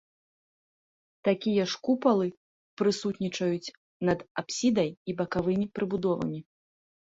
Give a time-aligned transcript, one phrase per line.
[1.29, 2.27] Такія ж купалы
[2.83, 3.73] прысутнічаюць
[4.11, 6.39] над апсідай і бакавымі прыбудовамі.